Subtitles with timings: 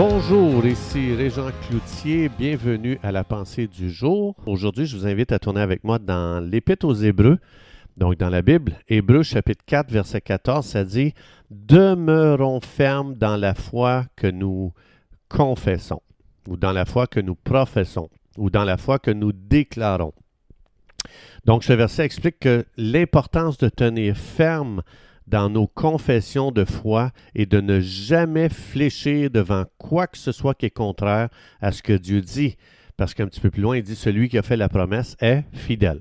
[0.00, 4.36] Bonjour, ici Régent Cloutier, bienvenue à la pensée du jour.
[4.46, 7.40] Aujourd'hui, je vous invite à tourner avec moi dans l'Épître aux Hébreux,
[7.96, 8.76] donc dans la Bible.
[8.86, 11.14] Hébreux chapitre 4, verset 14, ça dit
[11.50, 14.72] Demeurons fermes dans la foi que nous
[15.28, 16.00] confessons,
[16.46, 20.14] ou dans la foi que nous professons, ou dans la foi que nous déclarons.
[21.44, 24.82] Donc ce verset explique que l'importance de tenir ferme
[25.28, 30.54] dans nos confessions de foi et de ne jamais fléchir devant quoi que ce soit
[30.54, 31.28] qui est contraire
[31.60, 32.56] à ce que Dieu dit.
[32.96, 35.44] Parce qu'un petit peu plus loin, il dit celui qui a fait la promesse est
[35.52, 36.00] fidèle.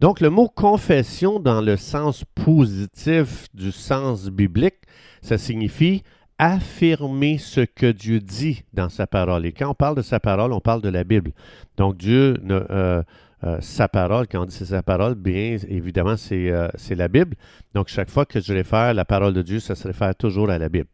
[0.00, 4.78] Donc le mot confession dans le sens positif du sens biblique,
[5.20, 6.02] ça signifie
[6.38, 9.46] affirmer ce que Dieu dit dans sa parole.
[9.46, 11.32] Et quand on parle de sa parole, on parle de la Bible.
[11.76, 13.02] Donc Dieu ne, euh,
[13.44, 17.36] euh, sa parole, quand on dit c'est sa parole, bien évidemment, euh, c'est la Bible.
[17.74, 20.58] Donc, chaque fois que je réfère la parole de Dieu, ça se réfère toujours à
[20.58, 20.88] la Bible.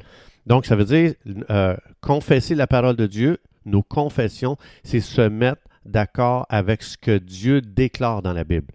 [0.47, 1.13] Donc, ça veut dire
[1.51, 7.19] euh, confesser la parole de Dieu, nos confessions, c'est se mettre d'accord avec ce que
[7.19, 8.73] Dieu déclare dans la Bible.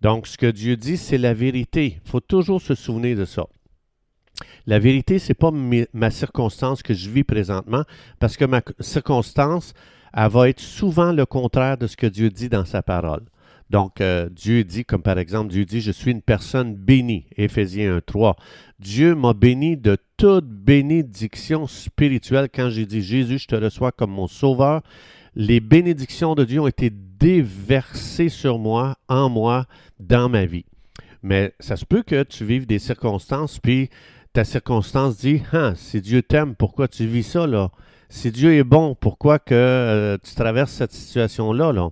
[0.00, 1.98] Donc, ce que Dieu dit, c'est la vérité.
[2.04, 3.46] Il faut toujours se souvenir de ça.
[4.68, 5.50] La vérité, ce n'est pas
[5.94, 7.84] ma circonstance que je vis présentement,
[8.18, 9.72] parce que ma circonstance,
[10.12, 13.22] elle va être souvent le contraire de ce que Dieu dit dans sa parole.
[13.70, 17.96] Donc, euh, Dieu dit, comme par exemple, Dieu dit, je suis une personne bénie, Éphésiens
[17.96, 18.34] 1.3.
[18.78, 24.10] Dieu m'a béni de toute bénédiction spirituelle quand j'ai dit, Jésus, je te reçois comme
[24.10, 24.82] mon sauveur.
[25.34, 29.64] Les bénédictions de Dieu ont été déversées sur moi, en moi,
[29.98, 30.66] dans ma vie.
[31.22, 33.88] Mais ça se peut que tu vives des circonstances, puis
[34.38, 37.72] ta circonstance dit, ah, si Dieu t'aime, pourquoi tu vis ça, là?
[38.08, 41.72] si Dieu est bon, pourquoi que euh, tu traverses cette situation-là?
[41.72, 41.90] Là?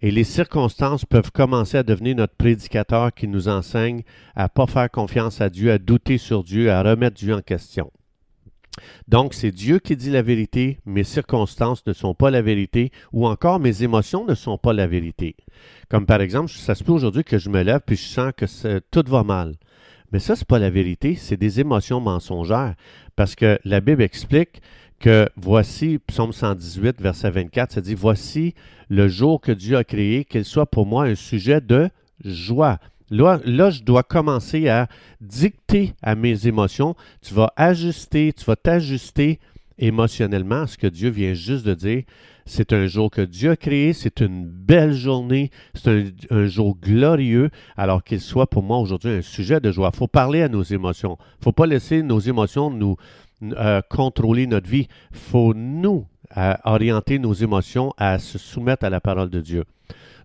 [0.00, 4.90] Et les circonstances peuvent commencer à devenir notre prédicateur qui nous enseigne à pas faire
[4.90, 7.92] confiance à Dieu, à douter sur Dieu, à remettre Dieu en question.
[9.06, 13.26] Donc, c'est Dieu qui dit la vérité, mes circonstances ne sont pas la vérité, ou
[13.26, 15.36] encore mes émotions ne sont pas la vérité.
[15.90, 18.78] Comme par exemple, ça se peut aujourd'hui que je me lève puis je sens que
[18.90, 19.56] tout va mal.
[20.16, 22.74] Mais ça, ce n'est pas la vérité, c'est des émotions mensongères.
[23.16, 24.62] Parce que la Bible explique
[24.98, 28.54] que voici, psaume 118, verset 24, ça dit, voici
[28.88, 31.90] le jour que Dieu a créé, qu'il soit pour moi un sujet de
[32.24, 32.78] joie.
[33.10, 34.88] Là, là, je dois commencer à
[35.20, 36.96] dicter à mes émotions.
[37.20, 39.38] Tu vas ajuster, tu vas t'ajuster
[39.78, 42.02] émotionnellement ce que Dieu vient juste de dire.
[42.44, 46.76] C'est un jour que Dieu a créé, c'est une belle journée, c'est un, un, jour
[46.80, 49.90] glorieux, alors qu'il soit pour moi aujourd'hui un sujet de joie.
[49.92, 51.18] Il faut parler à nos émotions.
[51.18, 52.96] Il ne faut pas laisser nos émotions nous,
[53.42, 54.88] euh, contrôler notre vie.
[55.10, 56.06] Il faut nous
[56.36, 59.64] euh, orienter nos émotions à se soumettre à la parole de Dieu.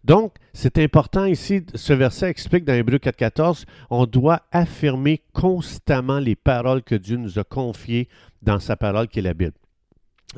[0.04, 6.36] Donc, c'est important ici, ce verset explique dans Hébreu 4.14, on doit affirmer constamment les
[6.36, 8.10] paroles que Dieu nous a confiées
[8.42, 9.61] dans sa parole qui est la Bible.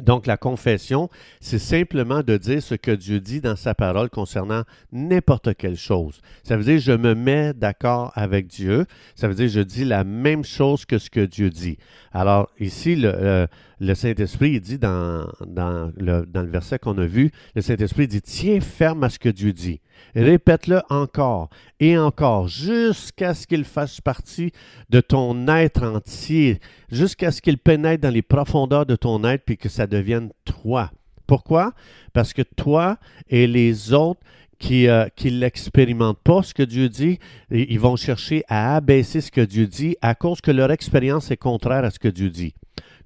[0.01, 1.07] Donc la confession,
[1.39, 6.19] c'est simplement de dire ce que Dieu dit dans sa parole concernant n'importe quelle chose.
[6.43, 8.85] Ça veut dire je me mets d'accord avec Dieu.
[9.15, 11.77] Ça veut dire je dis la même chose que ce que Dieu dit.
[12.11, 13.47] Alors ici, le,
[13.93, 18.61] Saint-Esprit dit dans, dans, le, dans le verset qu'on a vu, le Saint-Esprit dit tiens
[18.61, 19.79] ferme à ce que Dieu dit.
[20.15, 21.49] Répète-le encore
[21.79, 24.51] et encore jusqu'à ce qu'il fasse partie
[24.89, 26.59] de ton être entier,
[26.91, 30.91] jusqu'à ce qu'il pénètre dans les profondeurs de ton être puis que ça devienne toi.
[31.27, 31.73] Pourquoi?
[32.13, 32.97] Parce que toi
[33.29, 34.21] et les autres
[34.59, 37.19] qui ne euh, l'expérimentent pas, ce que Dieu dit,
[37.51, 41.37] ils vont chercher à abaisser ce que Dieu dit à cause que leur expérience est
[41.37, 42.53] contraire à ce que Dieu dit.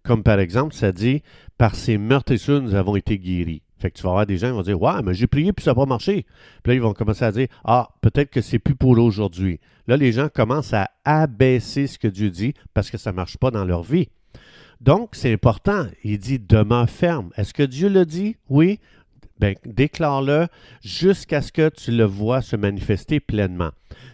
[0.04, 1.24] Comme par exemple, ça dit,
[1.58, 3.62] par ces meurtrissures, nous avons été guéris.
[3.80, 5.64] Fait que tu vas avoir des gens qui vont dire Ouais, mais j'ai prié puis
[5.64, 6.26] ça n'a pas marché.
[6.64, 9.60] Puis là, ils vont commencer à dire Ah, peut-être que c'est plus pour aujourd'hui.
[9.88, 13.38] Là, les gens commencent à abaisser ce que Dieu dit parce que ça ne marche
[13.38, 14.10] pas dans leur vie.
[14.82, 15.88] Donc, c'est important.
[16.04, 17.32] Il dit Demeure ferme.
[17.36, 18.36] Est-ce que Dieu le dit?
[18.50, 18.80] Oui.
[19.40, 20.48] Bien, déclare-le
[20.84, 23.70] jusqu'à ce que tu le vois se manifester pleinement.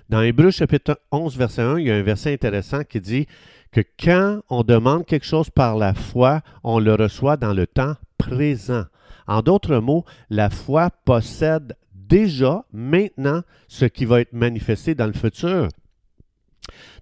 [0.09, 3.27] Dans Hébreu chapitre 11, verset 1, il y a un verset intéressant qui dit
[3.71, 7.95] que quand on demande quelque chose par la foi, on le reçoit dans le temps
[8.17, 8.83] présent.
[9.27, 15.13] En d'autres mots, la foi possède déjà, maintenant, ce qui va être manifesté dans le
[15.13, 15.69] futur.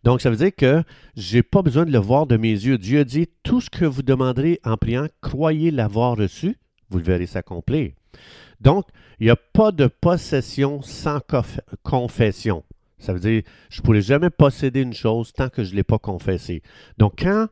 [0.03, 0.83] Donc, ça veut dire que
[1.15, 2.77] je n'ai pas besoin de le voir de mes yeux.
[2.77, 6.57] Dieu dit, tout ce que vous demanderez en priant, croyez l'avoir reçu,
[6.89, 7.91] vous le verrez s'accomplir.
[8.59, 8.85] Donc,
[9.19, 11.19] il n'y a pas de possession sans
[11.83, 12.63] confession.
[12.99, 15.83] Ça veut dire, je ne pourrais jamais posséder une chose tant que je ne l'ai
[15.83, 16.61] pas confessée.
[16.97, 17.47] Donc, quand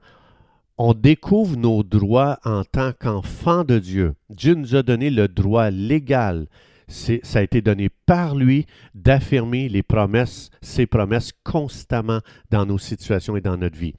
[0.82, 4.16] on découvre nos droits en tant qu'enfant de Dieu.
[4.30, 6.48] Dieu nous a donné le droit légal,
[6.90, 8.66] ça a été donné par lui
[8.96, 12.20] d'affirmer les promesses, ses promesses constamment
[12.50, 13.94] dans nos situations et dans notre vie.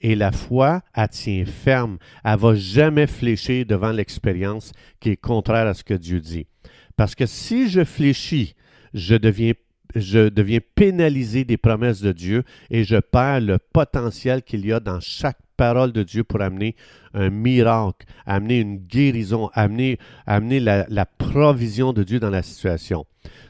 [0.00, 1.98] Et la foi, elle tient ferme.
[2.24, 6.46] Elle va jamais fléchir devant l'expérience qui est contraire à ce que Dieu dit.
[6.96, 8.54] Parce que si je fléchis,
[8.94, 9.52] je deviens
[9.94, 14.80] je deviens pénalisé des promesses de Dieu et je perds le potentiel qu'il y a
[14.80, 16.76] dans chaque parole de Dieu pour amener
[17.14, 23.06] un miracle, amener une guérison, amener, amener la, provision de Dieu dans la situation.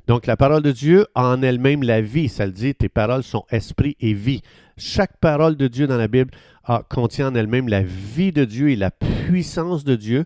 [0.07, 2.29] Donc la parole de Dieu a en elle-même la vie.
[2.29, 4.43] Ça le dit, tes paroles sont esprit et vie.
[4.77, 6.31] Chaque parole de Dieu dans la Bible
[6.65, 10.25] a, contient en elle-même la vie de Dieu et la puissance de Dieu.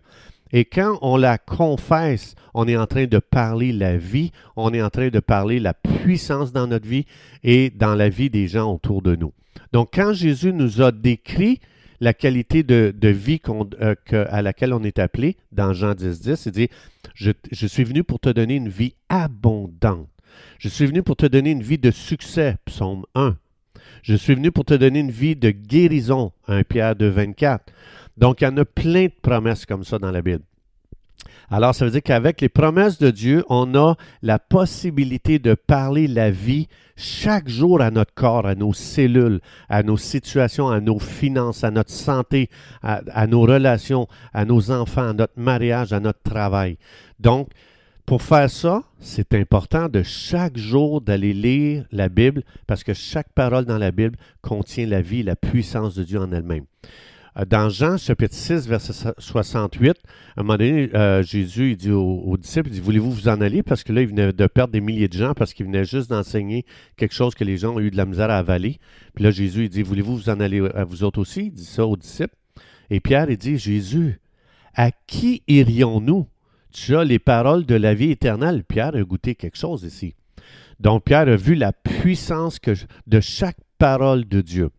[0.53, 4.81] Et quand on la confesse, on est en train de parler la vie, on est
[4.81, 7.05] en train de parler la puissance dans notre vie
[7.43, 9.33] et dans la vie des gens autour de nous.
[9.71, 11.59] Donc quand Jésus nous a décrit
[12.01, 13.95] la qualité de, vie euh,
[14.29, 16.69] à laquelle on est appelé dans Jean 10, 10, il dit,
[17.13, 20.09] je, je suis venu pour te donner une vie abondante.
[20.57, 23.37] Je suis venu pour te donner une vie de succès, psaume 1.
[24.01, 27.71] Je suis venu pour te donner une vie de guérison, 1 Pierre 2, 24.
[28.17, 30.43] Donc, il y en a plein de promesses comme ça dans la Bible.
[31.53, 36.07] Alors, ça veut dire qu'avec les promesses de Dieu, on a la possibilité de parler
[36.07, 40.97] la vie chaque jour à notre corps, à nos cellules, à nos situations, à nos
[40.97, 42.49] finances, à notre santé,
[42.81, 46.77] à, nos relations, à nos enfants, à notre mariage, à notre travail.
[47.19, 47.49] Donc,
[48.05, 53.29] pour faire ça, c'est important de chaque jour d'aller lire la Bible parce que chaque
[53.33, 56.65] parole dans la Bible contient la vie, la puissance de Dieu en elle-même.
[57.37, 59.97] Euh, dans Jean chapitre 6, verset 68,
[60.35, 63.63] à un moment donné, euh, Jésus dit aux, disciples, il dit, voulez-vous vous en aller?
[63.63, 66.09] Parce que là, il venait de perdre des milliers de gens parce qu'il venait juste
[66.09, 66.65] d'enseigner
[66.97, 68.79] quelque chose que les gens ont eu de la misère à avaler.
[69.15, 71.45] Puis là, Jésus, dit, voulez-vous vous en aller à vous autres aussi?
[71.45, 72.35] Il dit ça aux disciples.
[72.89, 74.19] Et Pierre, il dit, Jésus,
[74.75, 76.27] à qui irions-nous?
[76.73, 78.63] Tu as les paroles de la vie éternelle.
[78.63, 80.15] Pierre a goûté quelque chose ici.
[80.79, 82.59] Donc, Pierre a vu la puissance
[83.07, 84.69] de chaque parole de Dieu.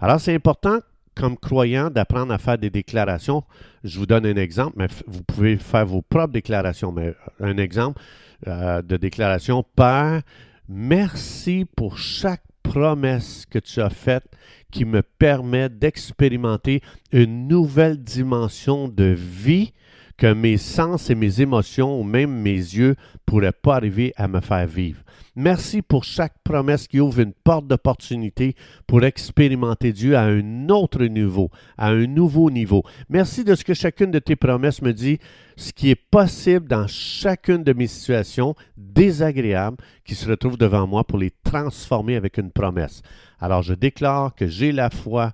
[0.00, 0.78] Alors, c'est important
[1.14, 3.44] comme croyant d'apprendre à faire des déclarations.
[3.84, 6.92] Je vous donne un exemple, mais vous pouvez faire vos propres déclarations.
[6.92, 8.00] Mais un exemple
[8.46, 10.22] euh, de déclaration, Père,
[10.68, 14.24] merci pour chaque promesse que tu as faite
[14.70, 16.80] qui me permet d'expérimenter
[17.12, 19.72] une nouvelle dimension de vie
[20.16, 24.40] que mes sens et mes émotions ou même mes yeux pourraient pas arriver à me
[24.40, 25.02] faire vivre.
[25.34, 28.54] Merci pour chaque promesse qui ouvre une porte d'opportunité
[28.86, 32.82] pour expérimenter Dieu à un autre niveau, à un nouveau niveau.
[33.08, 35.18] Merci de ce que chacune de tes promesses me dit,
[35.56, 41.04] ce qui est possible dans chacune de mes situations désagréables qui se retrouvent devant moi
[41.04, 43.00] pour les transformer avec une promesse.
[43.40, 45.32] Alors je déclare que j'ai la foi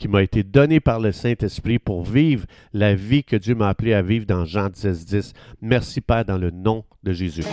[0.00, 3.92] qui m'a été donnée par le Saint-Esprit pour vivre la vie que Dieu m'a appelé
[3.92, 5.32] à vivre dans Jean 10, 10.
[5.60, 7.44] Merci Père dans le nom de Jésus.